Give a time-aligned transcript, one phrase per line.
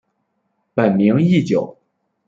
[0.73, 1.77] 本名义久。